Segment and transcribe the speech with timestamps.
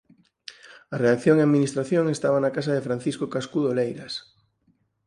[0.93, 4.13] A redacción e administración estaba na casa de Francisco Cascudo Leiras.